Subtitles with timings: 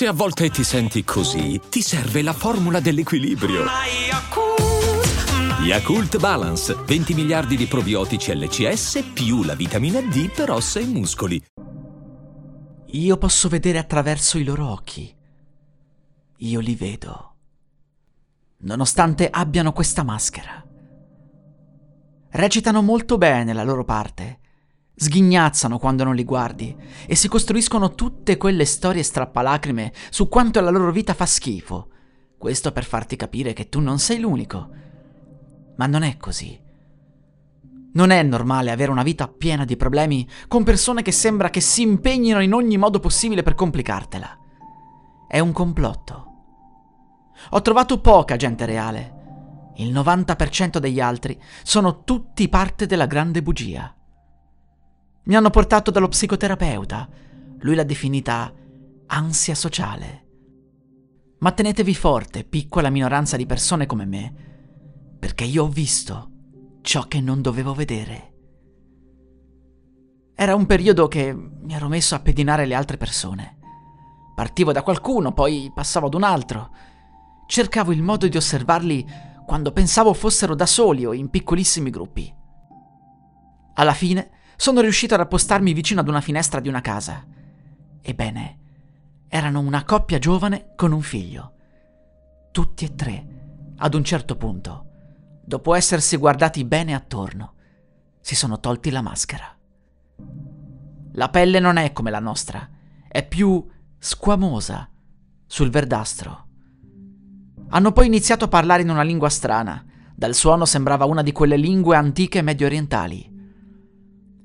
[0.00, 3.66] Se a volte ti senti così, ti serve la formula dell'equilibrio.
[5.62, 11.44] Yakult Balance, 20 miliardi di probiotici LCS più la vitamina D per ossa e muscoli.
[12.92, 15.14] Io posso vedere attraverso i loro occhi.
[16.38, 17.34] Io li vedo.
[18.60, 20.66] Nonostante abbiano questa maschera.
[22.30, 24.38] Recitano molto bene la loro parte.
[24.94, 26.76] Sghignazzano quando non li guardi
[27.06, 31.88] e si costruiscono tutte quelle storie strappalacrime su quanto la loro vita fa schifo.
[32.36, 34.80] Questo per farti capire che tu non sei l'unico
[35.80, 36.60] ma non è così.
[37.92, 41.80] Non è normale avere una vita piena di problemi con persone che sembra che si
[41.80, 44.38] impegnino in ogni modo possibile per complicartela.
[45.26, 46.26] È un complotto.
[47.50, 49.72] Ho trovato poca gente reale.
[49.76, 53.94] Il 90% degli altri sono tutti parte della grande bugia.
[55.30, 57.08] Mi hanno portato dallo psicoterapeuta.
[57.60, 58.52] Lui l'ha definita
[59.06, 60.26] ansia sociale.
[61.38, 64.34] Ma tenetevi forte, piccola minoranza di persone come me,
[65.20, 66.30] perché io ho visto
[66.80, 68.32] ciò che non dovevo vedere.
[70.34, 73.58] Era un periodo che mi ero messo a pedinare le altre persone.
[74.34, 76.70] Partivo da qualcuno, poi passavo ad un altro.
[77.46, 79.06] Cercavo il modo di osservarli
[79.46, 82.34] quando pensavo fossero da soli o in piccolissimi gruppi.
[83.74, 87.24] Alla fine sono riuscito ad appostarmi vicino ad una finestra di una casa.
[88.02, 88.58] Ebbene,
[89.26, 91.54] erano una coppia giovane con un figlio.
[92.50, 93.26] Tutti e tre,
[93.78, 94.84] ad un certo punto,
[95.42, 97.54] dopo essersi guardati bene attorno,
[98.20, 99.56] si sono tolti la maschera.
[101.12, 102.68] La pelle non è come la nostra,
[103.08, 103.66] è più
[103.98, 104.90] squamosa
[105.46, 106.48] sul verdastro.
[107.70, 109.82] Hanno poi iniziato a parlare in una lingua strana,
[110.14, 113.29] dal suono sembrava una di quelle lingue antiche medio orientali.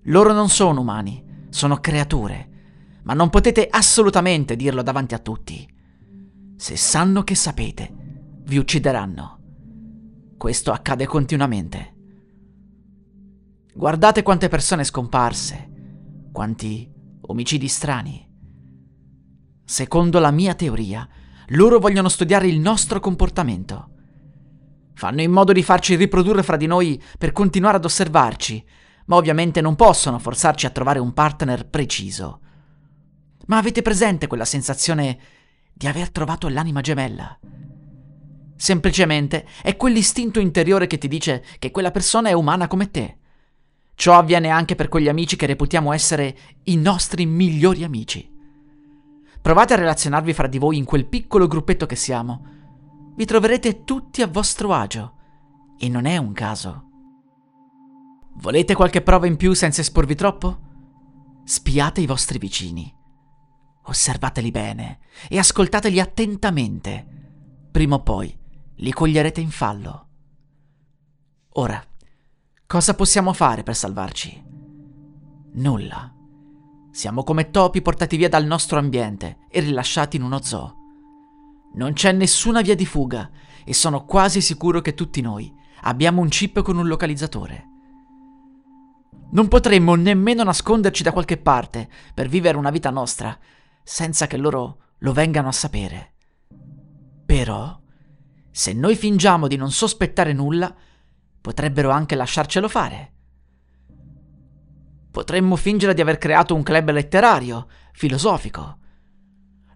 [0.05, 2.49] Loro non sono umani, sono creature,
[3.03, 5.67] ma non potete assolutamente dirlo davanti a tutti.
[6.55, 7.91] Se sanno che sapete,
[8.43, 9.39] vi uccideranno.
[10.37, 11.93] Questo accade continuamente.
[13.73, 15.71] Guardate quante persone scomparse,
[16.31, 16.89] quanti
[17.21, 18.25] omicidi strani.
[19.63, 21.07] Secondo la mia teoria,
[21.47, 23.89] loro vogliono studiare il nostro comportamento.
[24.93, 28.63] Fanno in modo di farci riprodurre fra di noi per continuare ad osservarci,
[29.05, 32.39] ma ovviamente non possono forzarci a trovare un partner preciso.
[33.47, 35.17] Ma avete presente quella sensazione
[35.73, 37.39] di aver trovato l'anima gemella?
[38.55, 43.17] Semplicemente è quell'istinto interiore che ti dice che quella persona è umana come te.
[43.95, 48.29] Ciò avviene anche per quegli amici che reputiamo essere i nostri migliori amici.
[49.41, 52.53] Provate a relazionarvi fra di voi in quel piccolo gruppetto che siamo.
[53.15, 55.13] Vi troverete tutti a vostro agio.
[55.77, 56.84] E non è un caso.
[58.37, 60.59] Volete qualche prova in più senza esporvi troppo?
[61.45, 62.93] Spiate i vostri vicini.
[63.85, 67.67] Osservateli bene e ascoltateli attentamente.
[67.71, 68.37] Prima o poi
[68.77, 70.07] li coglierete in fallo.
[71.53, 71.81] Ora,
[72.67, 74.43] cosa possiamo fare per salvarci?
[75.53, 76.13] Nulla.
[76.91, 80.75] Siamo come topi portati via dal nostro ambiente e rilasciati in uno zoo.
[81.75, 83.29] Non c'è nessuna via di fuga
[83.63, 87.69] e sono quasi sicuro che tutti noi abbiamo un chip con un localizzatore.
[89.31, 93.37] Non potremmo nemmeno nasconderci da qualche parte per vivere una vita nostra
[93.83, 96.13] senza che loro lo vengano a sapere.
[97.25, 97.79] Però
[98.51, 100.73] se noi fingiamo di non sospettare nulla,
[101.41, 103.13] potrebbero anche lasciarcelo fare.
[105.11, 108.77] Potremmo fingere di aver creato un club letterario, filosofico.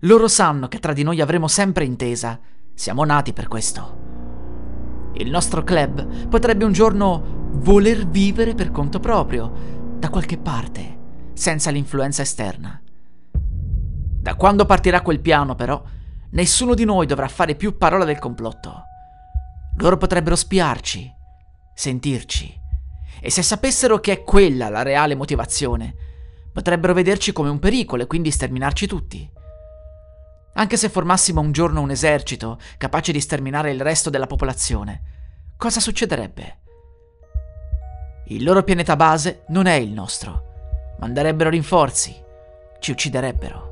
[0.01, 2.39] Loro sanno che tra di noi avremo sempre intesa.
[2.73, 5.11] Siamo nati per questo.
[5.15, 9.51] Il nostro club potrebbe un giorno voler vivere per conto proprio,
[9.97, 10.97] da qualche parte,
[11.33, 12.81] senza l'influenza esterna.
[14.21, 15.81] Da quando partirà quel piano, però,
[16.31, 18.83] Nessuno di noi dovrà fare più parola del complotto.
[19.77, 21.11] Loro potrebbero spiarci,
[21.73, 22.55] sentirci,
[23.19, 25.95] e se sapessero che è quella la reale motivazione,
[26.53, 29.27] potrebbero vederci come un pericolo e quindi sterminarci tutti.
[30.53, 35.01] Anche se formassimo un giorno un esercito capace di sterminare il resto della popolazione,
[35.57, 36.58] cosa succederebbe?
[38.31, 40.43] Il loro pianeta base non è il nostro.
[40.99, 42.15] Manderebbero rinforzi,
[42.77, 43.67] ci ucciderebbero.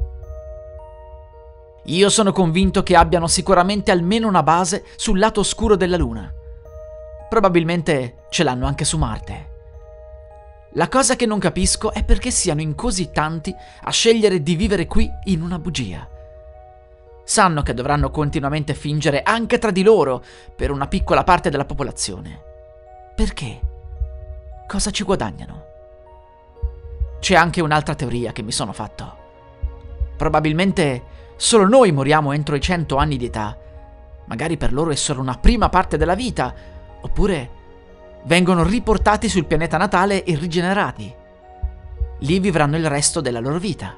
[1.85, 6.33] Io sono convinto che abbiano sicuramente almeno una base sul lato oscuro della Luna.
[7.29, 9.49] Probabilmente ce l'hanno anche su Marte.
[10.71, 14.87] La cosa che non capisco è perché siano in così tanti a scegliere di vivere
[14.87, 16.09] qui in una bugia.
[17.23, 20.23] Sanno che dovranno continuamente fingere anche tra di loro
[20.55, 22.41] per una piccola parte della popolazione.
[23.15, 23.75] Perché?
[24.67, 25.65] Cosa ci guadagnano?
[27.19, 29.25] C'è anche un'altra teoria che mi sono fatto.
[30.17, 33.55] Probabilmente Solo noi moriamo entro i 100 anni di età.
[34.25, 36.53] Magari per loro è solo una prima parte della vita,
[36.99, 37.49] oppure
[38.23, 41.13] vengono riportati sul pianeta natale e rigenerati.
[42.21, 43.95] Lì vivranno il resto della loro vita.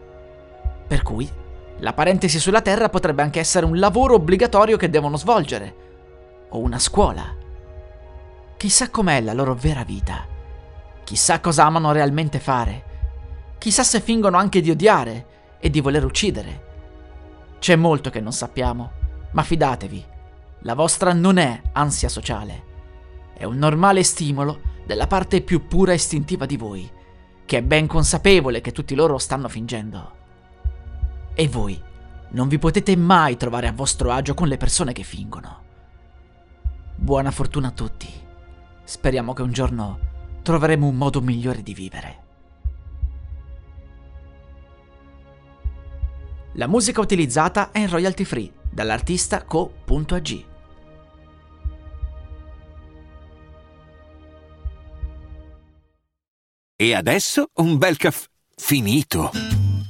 [0.85, 1.27] Per cui
[1.77, 5.75] la parentesi sulla Terra potrebbe anche essere un lavoro obbligatorio che devono svolgere,
[6.49, 7.23] o una scuola.
[8.57, 10.25] Chissà com'è la loro vera vita.
[11.09, 13.55] Chissà cosa amano realmente fare.
[13.57, 16.67] Chissà se fingono anche di odiare e di voler uccidere.
[17.57, 18.91] C'è molto che non sappiamo,
[19.31, 20.05] ma fidatevi,
[20.59, 22.63] la vostra non è ansia sociale.
[23.33, 26.87] È un normale stimolo della parte più pura e istintiva di voi,
[27.43, 30.11] che è ben consapevole che tutti loro stanno fingendo.
[31.33, 31.81] E voi
[32.33, 35.63] non vi potete mai trovare a vostro agio con le persone che fingono.
[36.93, 38.07] Buona fortuna a tutti.
[38.83, 40.08] Speriamo che un giorno
[40.49, 42.23] troveremo un modo migliore di vivere.
[46.53, 50.45] La musica utilizzata è in royalty free dall'artista co.ag.
[56.75, 58.25] E adesso un bel caffè
[58.55, 59.58] finito.